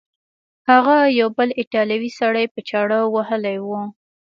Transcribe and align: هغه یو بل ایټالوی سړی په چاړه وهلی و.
هغه 0.69 0.97
یو 1.19 1.29
بل 1.37 1.49
ایټالوی 1.59 2.11
سړی 2.19 2.45
په 2.53 2.59
چاړه 2.69 2.99
وهلی 3.13 3.57
و. 3.67 3.69